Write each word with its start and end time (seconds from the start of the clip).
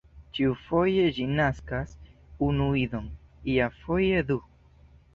Ĉiufoje 0.37 1.03
ĝi 1.17 1.27
naskas 1.41 1.95
unu 2.49 2.73
idon, 2.87 3.13
iafoje 3.57 4.29
du. 4.35 4.43